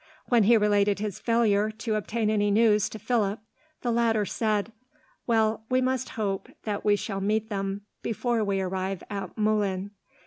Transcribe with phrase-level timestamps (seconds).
[0.29, 3.37] When he related his failure to obtain any news to Philip,
[3.83, 4.71] the latter said:
[5.27, 9.91] "Well, we must hope that we shall meet them before we arrive at Moulins.